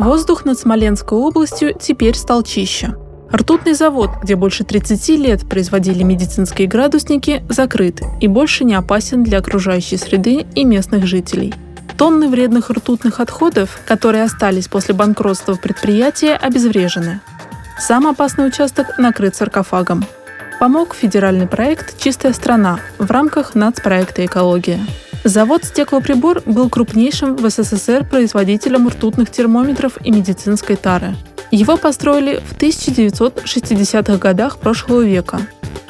Воздух 0.00 0.46
над 0.46 0.58
Смоленской 0.58 1.18
областью 1.18 1.74
теперь 1.78 2.16
стал 2.16 2.42
чище. 2.42 2.96
Ртутный 3.30 3.74
завод, 3.74 4.08
где 4.22 4.34
больше 4.34 4.64
30 4.64 5.08
лет 5.18 5.46
производили 5.46 6.02
медицинские 6.02 6.68
градусники, 6.68 7.44
закрыт 7.50 8.00
и 8.18 8.26
больше 8.26 8.64
не 8.64 8.74
опасен 8.74 9.22
для 9.22 9.40
окружающей 9.40 9.98
среды 9.98 10.46
и 10.54 10.64
местных 10.64 11.04
жителей. 11.06 11.52
Тонны 11.98 12.30
вредных 12.30 12.70
ртутных 12.70 13.20
отходов, 13.20 13.78
которые 13.86 14.24
остались 14.24 14.68
после 14.68 14.94
банкротства 14.94 15.54
предприятия, 15.56 16.34
обезврежены. 16.34 17.20
Сам 17.78 18.06
опасный 18.06 18.46
участок 18.46 18.96
накрыт 18.96 19.36
саркофагом. 19.36 20.06
Помог 20.58 20.94
федеральный 20.94 21.46
проект 21.46 22.00
«Чистая 22.00 22.32
страна» 22.32 22.80
в 22.98 23.10
рамках 23.10 23.54
нацпроекта 23.54 24.24
«Экология». 24.24 24.80
Завод 25.24 25.64
«Стеклоприбор» 25.64 26.42
был 26.46 26.68
крупнейшим 26.68 27.36
в 27.36 27.48
СССР 27.48 28.04
производителем 28.04 28.88
ртутных 28.88 29.30
термометров 29.30 29.98
и 30.02 30.10
медицинской 30.10 30.76
тары– 30.76 31.14
его 31.50 31.76
построили 31.76 32.40
в 32.46 32.56
1960-х 32.56 34.16
годах 34.18 34.58
прошлого 34.58 35.02
века. 35.02 35.40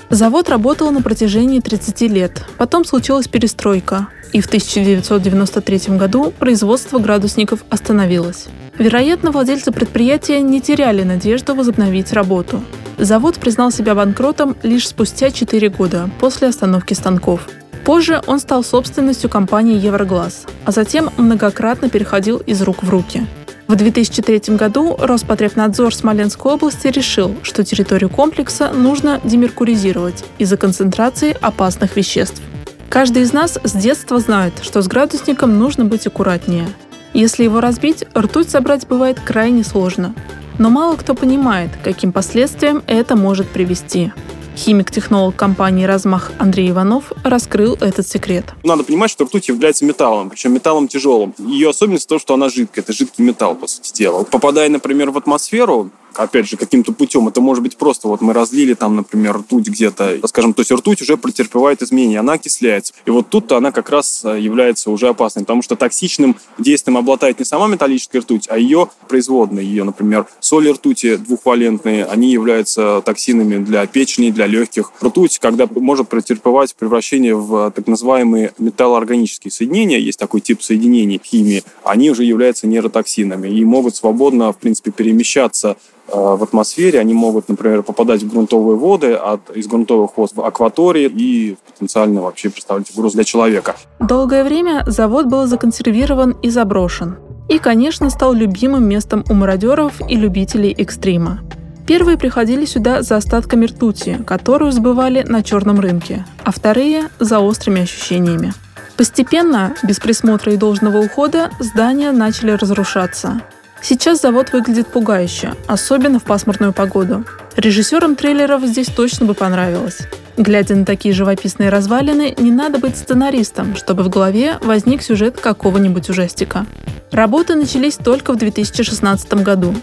Завод 0.08 0.48
работал 0.48 0.90
на 0.90 1.02
протяжении 1.02 1.60
30 1.60 2.00
лет, 2.02 2.42
потом 2.56 2.84
случилась 2.84 3.28
перестройка, 3.28 4.08
и 4.32 4.40
в 4.40 4.46
1993 4.46 5.96
году 5.96 6.32
производство 6.36 6.98
градусников 6.98 7.64
остановилось. 7.68 8.46
Вероятно, 8.78 9.30
владельцы 9.30 9.70
предприятия 9.70 10.40
не 10.40 10.60
теряли 10.60 11.02
надежду 11.02 11.54
возобновить 11.54 12.12
работу. 12.12 12.62
Завод 12.96 13.36
признал 13.36 13.70
себя 13.70 13.94
банкротом 13.94 14.56
лишь 14.62 14.88
спустя 14.88 15.30
4 15.30 15.68
года 15.68 16.08
после 16.18 16.48
остановки 16.48 16.94
станков. 16.94 17.46
Позже 17.90 18.22
он 18.28 18.38
стал 18.38 18.62
собственностью 18.62 19.28
компании 19.28 19.76
«Евроглаз», 19.76 20.46
а 20.64 20.70
затем 20.70 21.10
многократно 21.16 21.90
переходил 21.90 22.36
из 22.36 22.62
рук 22.62 22.84
в 22.84 22.88
руки– 22.88 23.26
в 23.66 23.74
2003 23.74 24.54
году 24.56 24.96
Роспотребнадзор 24.96 25.92
Смоленской 25.92 26.52
области 26.52 26.86
решил, 26.86 27.36
что 27.42 27.64
территорию 27.64 28.08
комплекса 28.08 28.70
нужно 28.72 29.20
демеркуризировать 29.24 30.24
из-за 30.38 30.56
концентрации 30.56 31.36
опасных 31.40 31.96
веществ. 31.96 32.40
Каждый 32.88 33.22
из 33.22 33.32
нас 33.32 33.58
с 33.62 33.72
детства 33.72 34.20
знает, 34.20 34.54
что 34.62 34.82
с 34.82 34.86
градусником 34.86 35.58
нужно 35.58 35.84
быть 35.84 36.06
аккуратнее. 36.06 36.68
Если 37.12 37.42
его 37.42 37.60
разбить, 37.60 38.04
ртуть 38.16 38.50
собрать 38.50 38.86
бывает 38.86 39.18
крайне 39.18 39.64
сложно. 39.64 40.14
Но 40.58 40.70
мало 40.70 40.94
кто 40.94 41.14
понимает, 41.14 41.70
каким 41.82 42.12
последствиям 42.12 42.84
это 42.86 43.16
может 43.16 43.48
привести. 43.48 44.12
Химик-технолог 44.56 45.36
компании 45.36 45.84
«Размах» 45.84 46.32
Андрей 46.38 46.70
Иванов 46.70 47.12
раскрыл 47.24 47.76
этот 47.80 48.06
секрет. 48.06 48.44
Надо 48.62 48.84
понимать, 48.84 49.10
что 49.10 49.24
ртуть 49.24 49.48
является 49.48 49.84
металлом, 49.84 50.30
причем 50.30 50.52
металлом 50.52 50.88
тяжелым. 50.88 51.34
Ее 51.38 51.70
особенность 51.70 52.04
в 52.04 52.08
том, 52.08 52.18
что 52.18 52.34
она 52.34 52.48
жидкая. 52.48 52.82
Это 52.84 52.92
жидкий 52.92 53.24
металл, 53.24 53.54
по 53.54 53.66
сути 53.66 53.92
дела. 53.92 54.24
Попадая, 54.24 54.68
например, 54.68 55.10
в 55.10 55.18
атмосферу, 55.18 55.90
опять 56.14 56.48
же, 56.48 56.56
каким-то 56.56 56.92
путем. 56.92 57.28
Это 57.28 57.40
может 57.40 57.62
быть 57.62 57.76
просто 57.76 58.08
вот 58.08 58.20
мы 58.20 58.32
разлили 58.32 58.74
там, 58.74 58.96
например, 58.96 59.38
ртуть 59.38 59.68
где-то, 59.68 60.18
скажем, 60.26 60.54
то 60.54 60.60
есть 60.60 60.70
ртуть 60.70 61.02
уже 61.02 61.16
претерпевает 61.16 61.82
изменения, 61.82 62.20
она 62.20 62.34
окисляется. 62.34 62.92
И 63.04 63.10
вот 63.10 63.28
тут-то 63.28 63.56
она 63.56 63.72
как 63.72 63.90
раз 63.90 64.22
э, 64.24 64.38
является 64.38 64.90
уже 64.90 65.08
опасной, 65.08 65.42
потому 65.42 65.62
что 65.62 65.76
токсичным 65.76 66.36
действием 66.58 66.96
обладает 66.96 67.38
не 67.38 67.44
сама 67.44 67.68
металлическая 67.68 68.22
ртуть, 68.22 68.46
а 68.48 68.58
ее 68.58 68.88
производные. 69.08 69.66
Ее, 69.66 69.84
например, 69.84 70.26
соли 70.40 70.70
ртути 70.70 71.16
двухвалентные, 71.16 72.04
они 72.04 72.30
являются 72.30 73.02
токсинами 73.04 73.62
для 73.62 73.86
печени, 73.86 74.30
для 74.30 74.46
легких. 74.46 74.92
Ртуть, 75.02 75.38
когда 75.38 75.66
может 75.70 76.08
претерпевать 76.08 76.74
превращение 76.74 77.34
в 77.34 77.70
так 77.70 77.86
называемые 77.86 78.52
металлоорганические 78.58 79.50
соединения, 79.50 79.98
есть 79.98 80.18
такой 80.18 80.40
тип 80.40 80.62
соединений 80.62 81.20
в 81.22 81.26
химии, 81.26 81.62
они 81.84 82.10
уже 82.10 82.24
являются 82.24 82.66
нейротоксинами 82.66 83.48
и 83.48 83.64
могут 83.64 83.96
свободно, 83.96 84.52
в 84.52 84.58
принципе, 84.58 84.90
перемещаться 84.90 85.60
Э, 85.60 85.76
в 86.12 86.42
атмосфере, 86.42 87.00
они 87.00 87.14
могут, 87.14 87.48
например, 87.48 87.82
попадать 87.82 88.22
в 88.22 88.30
грунтовые 88.30 88.76
воды, 88.76 89.14
от, 89.14 89.50
из 89.50 89.66
грунтовых 89.66 90.16
вод 90.16 90.30
в 90.34 90.42
акватории 90.42 91.06
и 91.06 91.56
потенциально 91.72 92.20
вообще 92.22 92.50
представлять 92.50 92.90
угрозу 92.90 93.16
для 93.16 93.24
человека. 93.24 93.76
Долгое 93.98 94.44
время 94.44 94.84
завод 94.86 95.26
был 95.26 95.46
законсервирован 95.46 96.36
и 96.42 96.50
заброшен. 96.50 97.16
И, 97.48 97.58
конечно, 97.58 98.10
стал 98.10 98.32
любимым 98.32 98.88
местом 98.88 99.24
у 99.28 99.34
мародеров 99.34 100.00
и 100.08 100.16
любителей 100.16 100.72
экстрима. 100.72 101.40
Первые 101.86 102.16
приходили 102.16 102.64
сюда 102.64 103.02
за 103.02 103.16
остатками 103.16 103.66
ртути, 103.66 104.22
которую 104.24 104.70
сбывали 104.70 105.24
на 105.26 105.42
черном 105.42 105.80
рынке, 105.80 106.24
а 106.44 106.52
вторые– 106.52 107.08
за 107.18 107.40
острыми 107.40 107.82
ощущениями. 107.82 108.52
Постепенно, 108.96 109.74
без 109.82 109.98
присмотра 109.98 110.52
и 110.52 110.56
должного 110.56 110.98
ухода, 110.98 111.50
здания 111.58 112.12
начали 112.12 112.52
разрушаться– 112.52 113.42
Сейчас 113.82 114.20
завод 114.20 114.52
выглядит 114.52 114.88
пугающе, 114.88 115.54
особенно 115.66 116.18
в 116.18 116.24
пасмурную 116.24 116.72
погоду. 116.72 117.24
Режиссерам 117.56 118.14
трейлеров 118.14 118.62
здесь 118.64 118.88
точно 118.88 119.26
бы 119.26 119.34
понравилось. 119.34 119.98
Глядя 120.36 120.74
на 120.74 120.84
такие 120.84 121.14
живописные 121.14 121.70
развалины, 121.70 122.34
не 122.38 122.50
надо 122.50 122.78
быть 122.78 122.96
сценаристом, 122.96 123.76
чтобы 123.76 124.02
в 124.02 124.08
голове 124.08 124.58
возник 124.62 125.02
сюжет 125.02 125.40
какого-нибудь 125.40 126.08
ужастика. 126.08 126.66
Работы 127.10 127.54
начались 127.56 127.96
только 127.96 128.32
в 128.32 128.36
2016 128.36 129.34
году. 129.42 129.74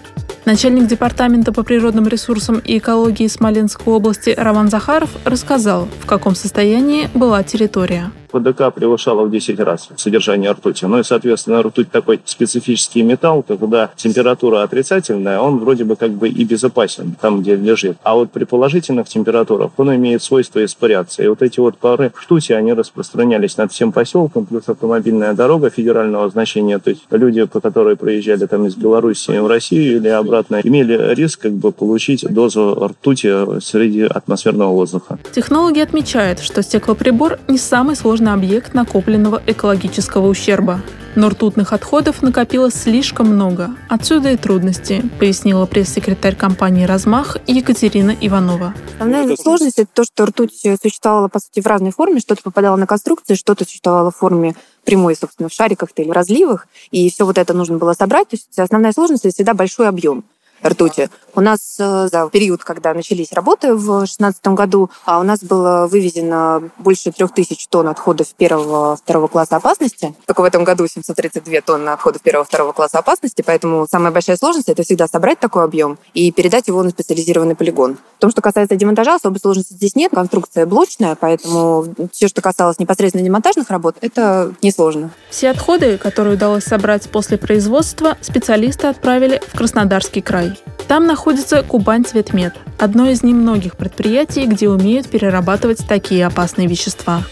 Начальник 0.46 0.88
департамента 0.88 1.52
по 1.52 1.64
природным 1.64 2.08
ресурсам 2.08 2.60
и 2.60 2.78
экологии 2.78 3.28
Смоленской 3.28 3.94
области 3.94 4.30
Роман 4.30 4.70
Захаров 4.70 5.10
рассказал, 5.26 5.90
в 6.02 6.06
каком 6.06 6.36
состоянии 6.36 7.10
была 7.14 7.44
территория. 7.44 8.12
ПДК 8.32 8.74
превышало 8.74 9.24
в 9.24 9.32
10 9.32 9.60
раз 9.60 9.90
содержание 9.98 10.52
ртути. 10.52 10.86
Ну 10.86 11.00
и, 11.00 11.04
соответственно, 11.04 11.62
ртуть 11.62 11.92
такой 11.92 12.20
специфический 12.26 13.02
металл, 13.02 13.44
когда 13.44 13.90
температура 13.96 14.64
отрицательная, 14.64 15.40
он 15.40 15.60
вроде 15.60 15.84
бы 15.84 15.96
как 15.96 16.12
бы 16.12 16.30
и 16.30 16.44
безопасен 16.44 17.16
там, 17.20 17.42
где 17.42 17.56
лежит. 17.56 17.98
А 18.04 18.16
вот 18.16 18.32
при 18.32 18.44
положительных 18.44 19.08
температурах 19.08 19.72
он 19.78 19.96
имеет 19.96 20.22
свойство 20.22 20.64
испаряться. 20.64 21.24
И 21.24 21.28
вот 21.28 21.42
эти 21.42 21.60
вот 21.60 21.78
пары 21.78 22.12
ртути, 22.24 22.54
они 22.54 22.74
распространялись 22.74 23.58
над 23.58 23.72
всем 23.72 23.92
поселком, 23.92 24.46
плюс 24.46 24.64
автомобильная 24.68 25.34
дорога 25.34 25.70
федерального 25.70 26.30
значения. 26.30 26.80
То 26.80 26.92
есть 26.92 27.04
люди, 27.12 27.44
по 27.46 27.62
которой 27.62 27.96
проезжали 27.96 28.46
там 28.46 28.66
из 28.66 28.76
Беларуси 28.76 29.32
в 29.38 29.48
Россию 29.48 29.98
или 29.98 30.10
обратно, 30.10 30.60
имели 30.64 31.14
риск 31.14 31.42
как 31.42 31.54
бы 31.54 31.72
получить 31.72 32.26
дозу 32.30 32.74
ртути 32.74 33.62
среди 33.62 34.04
атмосферного 34.04 34.72
воздуха. 34.72 35.20
Технологи 35.32 35.80
отмечают, 35.80 36.40
что 36.40 36.62
стеклоприбор 36.62 37.40
не 37.48 37.58
самый 37.58 37.96
сложный 37.96 38.17
сложный 38.18 38.34
объект 38.34 38.74
накопленного 38.74 39.44
экологического 39.46 40.28
ущерба. 40.28 40.82
Но 41.16 41.30
ртутных 41.30 41.72
отходов 41.72 42.24
накопилось 42.24 42.74
слишком 42.74 43.28
много. 43.28 43.76
Отсюда 43.90 44.32
и 44.32 44.38
трудности, 44.38 45.04
пояснила 45.20 45.68
пресс-секретарь 45.68 46.36
компании 46.36 46.86
«Размах» 46.86 47.38
Екатерина 47.46 48.16
Иванова. 48.20 48.74
Основная 49.00 49.36
сложность– 49.36 49.78
это 49.78 49.90
то, 49.94 50.04
что 50.04 50.26
ртуть 50.26 50.60
существовала, 50.82 51.28
по 51.28 51.40
сути, 51.40 51.62
в 51.62 51.68
разной 51.68 51.92
форме. 51.92 52.20
Что-то 52.20 52.42
попадало 52.42 52.76
на 52.76 52.88
конструкции, 52.88 53.36
что-то 53.36 53.66
существовало 53.66 54.10
в 54.10 54.16
форме 54.16 54.56
прямой, 54.84 55.16
собственно, 55.16 55.50
в 55.50 55.54
шариках 55.54 55.90
или 55.96 56.10
разливах. 56.10 56.68
И 56.90 57.12
все 57.12 57.24
вот 57.24 57.38
это 57.38 57.54
нужно 57.54 57.78
было 57.78 57.94
собрать. 57.94 58.30
То 58.30 58.36
есть 58.36 58.58
основная 58.58 58.94
сложность– 58.94 59.26
это 59.26 59.34
всегда 59.36 59.54
большой 59.54 59.88
объем 59.88 60.24
ртути. 60.64 61.10
У 61.36 61.42
нас 61.42 61.76
э, 61.78 62.08
за 62.12 62.30
период, 62.32 62.64
когда 62.64 62.96
начались 62.96 63.32
работы 63.32 63.76
в 63.76 63.86
2016 63.86 64.48
году, 64.48 64.90
а 65.06 65.20
у 65.20 65.24
нас 65.24 65.44
было 65.44 65.86
вывезено 65.86 66.72
больше 66.80 67.12
трех 67.12 67.32
тысяч 67.32 67.68
тонн 67.68 67.90
отходов 67.90 68.34
первого-второго 68.34 69.28
класса 69.28 69.58
опасности. 69.58 70.16
Только 70.26 70.42
в 70.42 70.46
этом 70.46 70.64
году 70.64 70.88
732 70.88 71.62
тонны 71.62 71.90
отходов 71.90 72.24
первого-второго 72.24 72.72
класса 72.72 72.98
опасности, 72.98 73.44
поэтому 73.46 73.88
самая 73.88 74.12
большая 74.12 74.36
сложность– 74.38 74.68
это 74.70 74.82
всегда 74.82 75.08
собрать 75.08 75.40
такой 75.40 75.64
объем 75.64 76.00
и 76.16 76.32
передать 76.32 76.68
его 76.70 76.82
на 76.82 76.90
специализированный 76.90 77.56
полигон. 77.56 77.98
В 78.18 78.20
том, 78.20 78.32
что 78.32 78.42
касается 78.42 78.76
демонтажа, 78.76 79.14
особой 79.14 79.40
сложности 79.40 79.74
здесь 79.74 79.96
нет. 79.96 80.12
Конструкция 80.16 80.66
блочная, 80.66 81.16
поэтому 81.16 81.86
все, 82.12 82.28
что 82.28 82.42
касалось 82.42 82.80
непосредственно 82.80 83.24
демонтажных 83.24 83.70
работ, 83.70 83.98
это 84.02 84.56
несложно. 84.64 85.12
Все 85.30 85.52
отходы, 85.52 86.00
которые 86.00 86.34
удалось 86.34 86.64
собрать 86.64 87.08
после 87.12 87.38
производства, 87.38 88.18
специалисты 88.22 88.88
отправили 88.88 89.40
в 89.54 89.56
Краснодарский 89.56 90.24
край. 90.24 90.47
Там 90.88 91.06
находится 91.06 91.64
Кубань 91.64 92.06
Цветмет, 92.06 92.54
одно 92.78 93.10
из 93.10 93.24
немногих 93.24 93.76
предприятий, 93.76 94.46
где 94.46 94.70
умеют 94.70 95.08
перерабатывать 95.10 95.86
такие 95.88 96.26
опасные 96.26 96.68
вещества. 96.68 97.24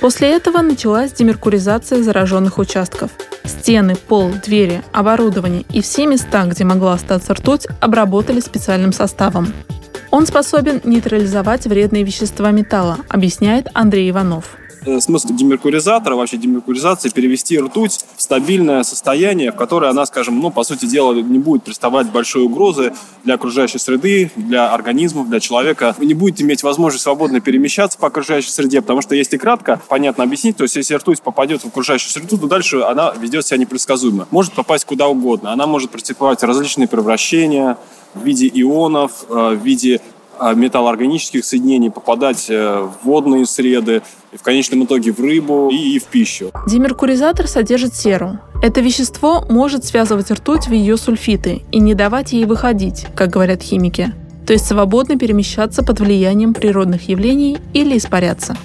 После 0.00 0.30
этого 0.34 0.60
началась 0.60 1.12
демеркуризация 1.12 2.02
зараженных 2.02 2.58
участков. 2.58 3.10
Стены, 3.44 3.96
пол, 3.96 4.32
двери, 4.44 4.82
оборудование 4.92 5.64
и 5.72 5.80
все 5.80 6.06
места, 6.06 6.44
где 6.44 6.64
могла 6.64 6.94
остаться 6.94 7.34
ртуть, 7.34 7.66
обработали 7.80 8.40
специальным 8.40 8.92
составом. 8.92 9.52
Он 10.10 10.26
способен 10.26 10.80
нейтрализовать 10.84 11.66
вредные 11.66 12.04
вещества 12.04 12.50
металла, 12.50 12.98
объясняет 13.08 13.68
Андрей 13.74 14.10
Иванов. 14.10 14.56
Э, 14.86 15.00
смысл 15.00 15.28
демеркуризатора, 15.32 16.16
вообще 16.16 16.36
демеркуризации, 16.36 17.08
перевести 17.08 17.58
ртуть 17.58 18.04
в 18.16 18.22
стабильное 18.22 18.82
состояние, 18.82 19.52
в 19.52 19.56
которое 19.56 19.90
она, 19.90 20.06
скажем, 20.06 20.40
ну, 20.40 20.50
по 20.50 20.64
сути 20.64 20.86
дела, 20.86 21.14
не 21.14 21.38
будет 21.38 21.64
представлять 21.64 22.10
большой 22.10 22.44
угрозы 22.44 22.92
для 23.24 23.34
окружающей 23.34 23.78
среды, 23.78 24.30
для 24.36 24.72
организмов, 24.72 25.28
для 25.28 25.40
человека. 25.40 25.94
Вы 25.98 26.06
не 26.06 26.14
будете 26.14 26.44
иметь 26.44 26.62
возможность 26.62 27.04
свободно 27.04 27.40
перемещаться 27.40 27.98
по 27.98 28.08
окружающей 28.08 28.50
среде, 28.50 28.80
потому 28.80 29.02
что 29.02 29.14
если 29.14 29.36
кратко, 29.36 29.80
понятно 29.88 30.24
объяснить, 30.24 30.56
то 30.56 30.64
есть 30.64 30.76
если 30.76 30.94
ртуть 30.94 31.22
попадет 31.22 31.62
в 31.62 31.66
окружающую 31.66 32.10
среду, 32.10 32.38
то 32.38 32.46
дальше 32.46 32.80
она 32.80 33.12
ведет 33.18 33.46
себя 33.46 33.58
непредсказуемо. 33.58 34.26
Может 34.30 34.52
попасть 34.52 34.84
куда 34.84 35.08
угодно. 35.08 35.52
Она 35.52 35.66
может 35.66 35.90
претерпевать 35.90 36.42
различные 36.42 36.88
превращения 36.88 37.76
в 38.14 38.24
виде 38.24 38.50
ионов, 38.52 39.24
э, 39.28 39.54
в 39.54 39.64
виде 39.64 40.00
металлоорганических 40.54 41.44
соединений 41.44 41.90
попадать 41.90 42.46
э, 42.48 42.80
в 42.80 43.04
водные 43.04 43.46
среды, 43.46 44.02
и 44.32 44.36
в 44.36 44.42
конечном 44.42 44.84
итоге 44.84 45.12
в 45.12 45.20
рыбу 45.20 45.68
и, 45.70 45.96
и 45.96 45.98
в 45.98 46.04
пищу. 46.04 46.50
Демеркуризатор 46.66 47.46
содержит 47.46 47.94
серу. 47.94 48.38
Это 48.62 48.80
вещество 48.80 49.44
может 49.48 49.84
связывать 49.84 50.30
ртуть 50.30 50.66
в 50.66 50.72
ее 50.72 50.96
сульфиты 50.96 51.62
и 51.70 51.78
не 51.78 51.94
давать 51.94 52.32
ей 52.32 52.44
выходить, 52.44 53.06
как 53.14 53.30
говорят 53.30 53.62
химики, 53.62 54.12
то 54.46 54.52
есть 54.52 54.66
свободно 54.66 55.16
перемещаться 55.16 55.82
под 55.84 56.00
влиянием 56.00 56.52
природных 56.52 57.08
явлений 57.08 57.58
или 57.72 57.96
испаряться. 57.96 58.56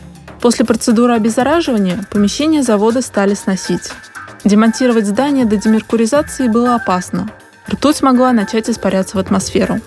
После 0.41 0.65
процедуры 0.65 1.13
обеззараживания 1.13 2.05
помещение 2.11 2.63
завода 2.63 3.01
стали 3.01 3.33
сносить. 3.33 3.91
Демонтировать 4.45 5.05
здание 5.05 5.45
до 5.45 5.57
демеркуризации 5.57 6.47
было 6.47 6.75
опасно. 6.75 7.29
Ртуть 7.69 8.01
могла 8.01 8.31
начать 8.31 8.69
испаряться 8.69 9.17
в 9.17 9.19
атмосферу. 9.19 9.79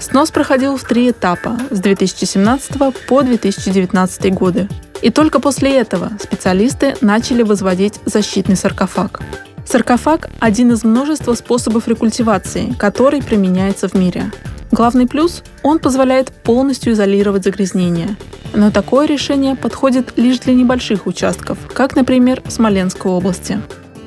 Снос 0.00 0.30
проходил 0.30 0.76
в 0.76 0.84
три 0.84 1.10
этапа 1.10 1.58
с 1.70 1.80
2017 1.80 2.76
по 3.08 3.22
2019 3.22 4.32
годы. 4.32 4.68
И 5.02 5.10
только 5.10 5.40
после 5.40 5.76
этого 5.76 6.10
специалисты 6.20 6.96
начали 7.00 7.42
возводить 7.42 8.00
защитный 8.04 8.56
саркофаг. 8.56 9.20
Саркофаг– 9.66 10.30
один 10.40 10.72
из 10.72 10.84
множества 10.84 11.34
способов 11.34 11.88
рекультивации, 11.88 12.72
который 12.78 13.22
применяется 13.22 13.88
в 13.88 13.94
мире. 13.94 14.30
Главный 14.70 15.06
плюс– 15.06 15.42
он 15.62 15.78
позволяет 15.78 16.32
полностью 16.32 16.92
изолировать 16.92 17.44
загрязнение. 17.44 18.16
Но 18.54 18.70
такое 18.70 19.06
решение 19.06 19.56
подходит 19.56 20.16
лишь 20.16 20.38
для 20.38 20.54
небольших 20.54 21.06
участков, 21.06 21.58
как, 21.74 21.96
например, 21.96 22.42
в 22.44 22.50
Смоленской 22.50 23.10
области. 23.10 23.60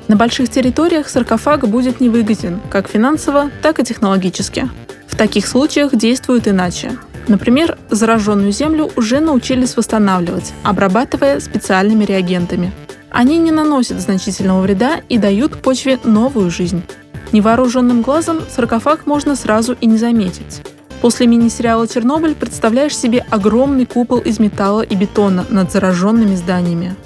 На 0.08 0.16
больших 0.16 0.50
территориях 0.50 1.08
саркофаг 1.08 1.68
будет 1.68 2.00
невыгоден 2.00 2.60
как 2.70 2.88
финансово, 2.88 3.50
так 3.62 3.78
и 3.78 3.84
технологически. 3.84 4.68
В 5.12 5.16
таких 5.16 5.46
случаях 5.46 5.94
действуют 5.94 6.48
иначе. 6.48 6.96
Например, 7.28 7.76
зараженную 7.90 8.50
землю 8.50 8.90
уже 8.96 9.20
научились 9.20 9.76
восстанавливать, 9.76 10.54
обрабатывая 10.62 11.38
специальными 11.38 12.04
реагентами. 12.04 12.72
Они 13.10 13.36
не 13.36 13.50
наносят 13.50 14.00
значительного 14.00 14.62
вреда 14.62 15.02
и 15.10 15.18
дают 15.18 15.60
почве 15.60 15.98
новую 16.02 16.50
жизнь. 16.50 16.82
Невооруженным 17.30 18.00
глазом 18.00 18.40
саркофаг 18.48 19.04
можно 19.04 19.36
сразу 19.36 19.76
и 19.78 19.86
не 19.86 19.98
заметить. 19.98 20.62
После 21.02 21.26
мини-сериала 21.26 21.86
«Чернобыль» 21.86 22.34
представляешь 22.34 22.96
себе 22.96 23.24
огромный 23.28 23.84
купол 23.84 24.18
из 24.18 24.38
металла 24.38 24.80
и 24.80 24.96
бетона 24.96 25.44
над 25.50 25.70
зараженными 25.70 26.36
зданиями. 26.36 26.96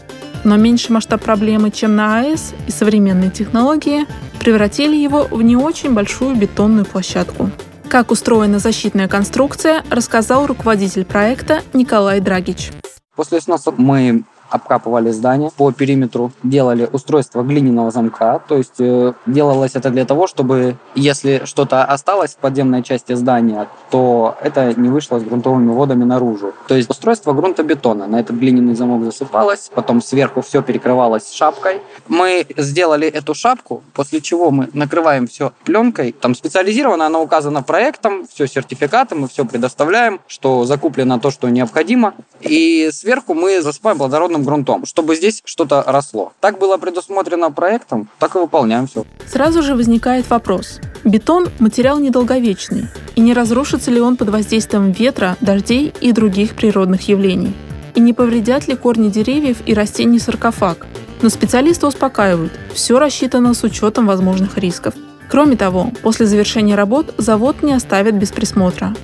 Но 0.44 0.56
меньший 0.56 0.93
масштаб 0.93 1.23
проблемы, 1.23 1.73
чем 1.73 1.97
на 1.97 2.20
АЭС 2.20 2.55
и 2.69 2.70
современные 2.70 3.31
технологии, 3.31 4.06
превратили 4.38 4.94
его 4.94 5.25
в 5.25 5.43
не 5.43 5.56
очень 5.56 5.93
большую 5.93 6.37
бетонную 6.37 6.87
площадку. 6.87 7.50
Как 7.97 8.11
устроена 8.11 8.59
защитная 8.59 9.09
конструкция, 9.09 9.83
рассказал 9.89 10.47
руководитель 10.47 11.07
проекта 11.07 11.63
Николай 11.73 12.21
Драгич. 12.21 12.71
После 13.15 13.41
сноса 13.41 13.73
мы 13.75 14.25
обкапывали 14.51 15.11
здание 15.11 15.51
по 15.57 15.73
периметру, 15.73 16.33
делали 16.43 16.89
устройство 16.93 17.43
глиняного 17.43 17.91
замка, 17.91 18.41
то 18.47 18.57
есть 18.57 18.81
э, 18.81 19.13
делалось 19.27 19.73
это 19.75 19.91
для 19.91 20.05
того, 20.05 20.27
чтобы 20.27 20.77
если 20.95 21.43
что-то 21.45 21.85
осталось 21.85 22.33
в 22.35 22.37
подземной 22.39 22.83
части 22.83 23.15
здания, 23.15 23.69
то 23.91 24.37
это 24.41 24.79
не 24.79 24.89
вышло 24.89 25.19
с 25.19 25.23
грунтовыми 25.23 25.71
водами 25.73 26.05
наружу. 26.05 26.53
То 26.69 26.75
есть 26.75 26.91
устройство 26.91 27.33
грунтобетона, 27.33 28.07
на 28.07 28.21
этот 28.21 28.37
глиняный 28.37 28.75
замок 28.75 29.05
засыпалось, 29.05 29.71
потом 29.75 30.01
сверху 30.01 30.43
все 30.43 30.63
перекрывалось 30.63 31.33
шапкой. 31.33 31.81
Мы 32.09 32.47
сделали 32.57 33.09
эту 33.09 33.35
шапку, 33.35 33.83
после 33.93 34.21
чего 34.21 34.51
мы 34.51 34.69
накрываем 34.73 35.27
все 35.27 35.53
пленкой, 35.65 36.13
там 36.13 36.35
специализированно, 36.35 37.07
она 37.07 37.21
указана 37.21 37.63
проектом, 37.63 38.27
все 38.27 38.47
сертификатом, 38.47 39.21
мы 39.21 39.29
все 39.29 39.45
предоставляем, 39.45 40.21
что 40.27 40.65
закуплено 40.65 41.19
то, 41.19 41.31
что 41.31 41.49
необходимо, 41.49 42.15
и 42.41 42.91
сверху 42.93 43.35
мы 43.35 43.61
засыпаем 43.61 43.99
плодородным 44.37 44.44
грунтом, 44.44 44.87
чтобы 44.87 45.17
здесь 45.17 45.43
что-то 45.44 45.83
росло. 45.87 46.33
Так 46.41 46.59
было 46.59 46.77
предусмотрено 46.77 47.50
проектом, 47.50 48.09
так 48.19 48.37
и 48.37 48.38
выполняем 48.38 48.87
все. 48.87 49.05
Сразу 49.27 49.62
же 49.62 49.75
возникает 49.75 50.29
вопрос. 50.31 50.81
Бетон– 51.05 51.49
материал 51.59 51.99
недолговечный, 51.99 52.88
и 53.15 53.21
не 53.21 53.35
разрушится 53.35 53.91
ли 53.91 54.00
он 54.00 54.17
под 54.17 54.31
воздействием 54.31 54.93
ветра, 54.93 55.37
дождей 55.41 55.93
и 56.00 56.12
других 56.12 56.55
природных 56.55 57.09
явлений? 57.09 57.55
И 57.94 58.00
не 58.00 58.12
повредят 58.12 58.69
ли 58.69 58.77
корни 58.77 59.09
деревьев 59.09 59.59
и 59.67 59.75
растений 59.75 60.19
саркофаг? 60.19 60.87
Но 61.23 61.31
специалисты 61.31 61.87
успокаивают, 61.87 62.53
все 62.75 62.99
рассчитано 62.99 63.55
с 63.55 63.65
учетом 63.65 64.06
возможных 64.06 64.59
рисков. 64.59 64.94
Кроме 65.31 65.56
того, 65.56 65.91
после 66.03 66.27
завершения 66.27 66.77
работ 66.77 67.15
завод 67.19 67.62
не 67.62 67.73
оставят 67.73 68.15
без 68.15 68.33
присмотра. 68.33 68.94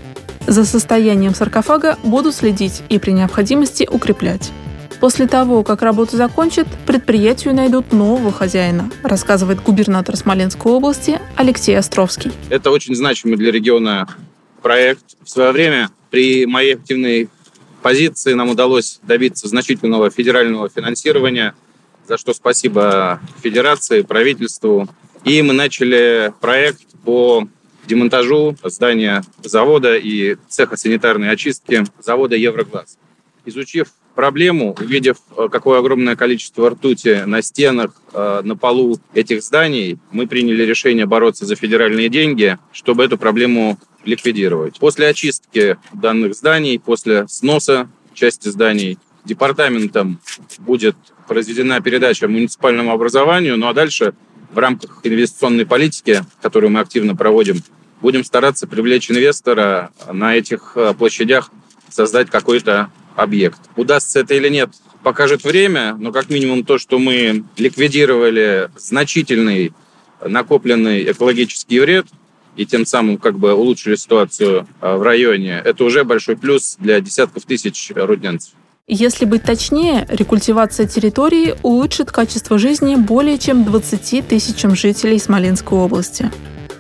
За 0.47 0.65
состоянием 0.65 1.35
саркофага 1.35 1.97
будут 2.03 2.35
следить 2.35 2.83
и 2.91 2.99
при 2.99 3.13
необходимости 3.13 3.89
укреплять. 3.91 4.53
После 5.03 5.27
того, 5.27 5.65
как 5.65 5.83
работу 5.83 6.17
закончат, 6.17 6.69
предприятию 6.87 7.57
найдут 7.57 7.93
нового 7.93 8.31
хозяина, 8.31 8.89
рассказывает 9.03 9.61
губернатор 9.61 10.17
Смоленской 10.17 10.71
области 10.71 11.21
Алексей 11.35 11.77
Островский. 11.77 12.31
Это 12.51 12.71
очень 12.71 12.95
значимый 12.95 13.37
для 13.37 13.51
региона 13.51 14.07
проект. 14.63 15.03
В 15.25 15.29
свое 15.29 15.51
время 15.51 15.91
при 16.13 16.47
моей 16.47 16.77
активной 16.77 17.29
позиции 17.83 18.35
нам 18.35 18.51
удалось 18.51 19.01
добиться 19.03 19.49
значительного 19.49 20.09
федерального 20.09 20.69
финансирования, 20.69 21.57
за 22.07 22.17
что 22.17 22.33
спасибо 22.33 23.19
Федерации, 23.43 24.03
правительству. 24.03 24.89
И 25.25 25.43
мы 25.43 25.53
начали 25.53 26.33
проект 26.41 26.83
по 27.05 27.49
демонтажу 27.89 28.57
здания 28.63 29.25
завода 29.43 29.97
и 29.97 30.37
цеха 30.49 30.77
санитарной 30.77 31.31
очистки 31.31 31.83
завода 31.99 32.37
«Евроглаз». 32.37 32.99
Изучив 33.45 33.89
проблему, 34.15 34.77
увидев, 34.79 35.17
э, 35.37 35.49
какое 35.51 35.81
огромное 35.81 36.17
количество 36.17 36.71
ртути 36.71 37.25
на 37.27 37.43
стенах, 37.43 37.93
э, 38.13 38.41
на 38.45 38.57
полу 38.57 39.01
этих 39.15 39.43
зданий, 39.43 39.99
мы 40.13 40.27
приняли 40.27 40.63
решение 40.65 41.07
бороться 41.07 41.45
за 41.47 41.57
федеральные 41.57 42.09
деньги, 42.09 42.59
чтобы 42.73 43.05
эту 43.05 43.19
проблему 43.19 43.79
ликвидировать. 44.05 44.79
После 44.79 45.09
очистки 45.09 45.77
данных 45.93 46.35
зданий, 46.35 46.79
после 46.79 47.27
сноса 47.29 47.89
части 48.15 48.49
зданий, 48.49 48.99
департаментом 49.25 50.21
будет 50.59 50.97
произведена 51.29 51.81
передача 51.81 52.29
муниципальному 52.29 52.93
образованию, 52.93 53.57
ну 53.57 53.69
а 53.69 53.75
дальше 53.75 54.15
в 54.53 54.59
рамках 54.59 55.01
инвестиционной 55.03 55.65
политики, 55.65 56.25
которую 56.43 56.71
мы 56.71 56.81
активно 56.81 57.17
проводим, 57.17 57.63
будем 58.01 58.25
стараться 58.25 58.67
привлечь 58.67 59.11
инвестора 59.11 59.93
на 60.13 60.37
этих 60.37 60.73
э, 60.75 60.95
площадях, 60.95 61.51
создать 61.89 62.31
какой-то 62.31 62.91
объект. 63.17 63.61
Удастся 63.77 64.21
это 64.21 64.35
или 64.35 64.49
нет, 64.49 64.71
покажет 65.03 65.45
время, 65.45 65.97
но 65.99 66.13
как 66.13 66.31
минимум 66.31 66.65
то, 66.65 66.79
что 66.79 66.99
мы 66.99 67.45
ликвидировали 67.57 68.71
значительный 68.77 69.73
накопленный 70.25 71.11
экологический 71.11 71.81
вред, 71.81 72.07
и 72.57 72.67
тем 72.67 72.85
самым 72.85 73.17
как 73.17 73.39
бы 73.39 73.55
улучшили 73.55 73.97
ситуацию 73.97 74.67
а, 74.81 74.97
в 74.97 75.03
районе, 75.03 75.63
это 75.65 75.85
уже 75.85 76.05
большой 76.05 76.37
плюс 76.37 76.77
для 76.79 77.01
десятков 77.01 77.45
тысяч 77.45 77.91
рудненцев. 77.95 78.53
Если 78.89 79.25
быть 79.25 79.45
точнее, 79.45 80.07
рекультивация 80.11 80.87
территории 80.87 81.55
улучшит 81.63 82.11
качество 82.11 82.59
жизни 82.59 82.97
более 82.97 83.39
чем 83.39 83.65
20 83.65 84.29
тысячам 84.29 84.75
жителей 84.75 85.19
Смоленской 85.19 85.79
области. 85.79 86.31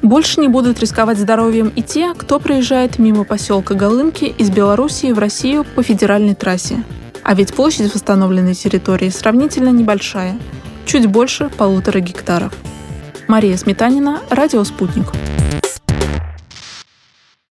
Больше 0.02 0.40
не 0.40 0.48
будут 0.48 0.80
рисковать 0.80 1.18
здоровьем 1.18 1.72
и 1.76 1.80
те, 1.80 2.12
кто 2.14 2.40
проезжает 2.40 2.98
мимо 2.98 3.22
поселка 3.22 3.74
Голынки 3.74 4.24
из 4.24 4.50
Белоруссии 4.50 5.12
в 5.12 5.18
Россию 5.20 5.64
по 5.64 5.84
федеральной 5.84 6.34
трассе. 6.34 6.82
А 7.22 7.34
ведь 7.34 7.54
площадь 7.54 7.94
восстановленной 7.94 8.54
территории 8.54 9.10
сравнительно 9.10 9.68
небольшая, 9.68 10.36
чуть 10.86 11.06
больше 11.06 11.50
полутора 11.56 12.00
гектаров. 12.00 12.52
Мария 13.28 13.56
Сметанина, 13.56 14.18
Радио 14.28 14.64
«Спутник». 14.64 15.06